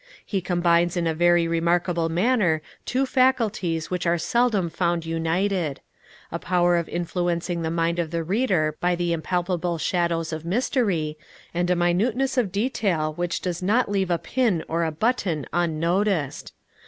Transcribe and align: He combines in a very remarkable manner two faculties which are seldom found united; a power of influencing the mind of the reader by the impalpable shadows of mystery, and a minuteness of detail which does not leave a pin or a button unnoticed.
He 0.25 0.41
combines 0.41 0.97
in 0.97 1.05
a 1.05 1.13
very 1.13 1.47
remarkable 1.47 2.09
manner 2.09 2.63
two 2.87 3.05
faculties 3.05 3.91
which 3.91 4.07
are 4.07 4.17
seldom 4.17 4.67
found 4.71 5.05
united; 5.05 5.79
a 6.31 6.39
power 6.39 6.75
of 6.75 6.89
influencing 6.89 7.61
the 7.61 7.69
mind 7.69 7.99
of 7.99 8.09
the 8.09 8.23
reader 8.23 8.75
by 8.79 8.95
the 8.95 9.13
impalpable 9.13 9.77
shadows 9.77 10.33
of 10.33 10.43
mystery, 10.43 11.19
and 11.53 11.69
a 11.69 11.75
minuteness 11.75 12.35
of 12.35 12.51
detail 12.51 13.13
which 13.13 13.41
does 13.41 13.61
not 13.61 13.91
leave 13.91 14.09
a 14.09 14.17
pin 14.17 14.63
or 14.67 14.85
a 14.85 14.91
button 14.91 15.45
unnoticed. 15.53 16.53